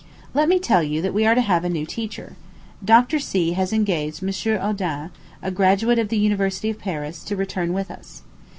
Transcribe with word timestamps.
Let 0.33 0.49
me 0.49 0.57
tell 0.57 0.81
you 0.81 0.99
that 1.03 1.13
we 1.13 1.27
are 1.27 1.35
to 1.35 1.41
have 1.41 1.63
a 1.63 1.69
new 1.69 1.85
teacher. 1.85 2.35
Dr. 2.83 3.19
C. 3.19 3.51
has 3.51 3.71
engaged 3.71 4.23
M. 4.23 4.29
Oudin, 4.59 5.11
a 5.43 5.51
graduate 5.51 5.99
of 5.99 6.09
the 6.09 6.17
University 6.17 6.71
of 6.71 6.79
Paris, 6.79 7.23
to 7.23 7.35
return 7.35 7.71
with 7.71 7.91
us. 7.91 8.23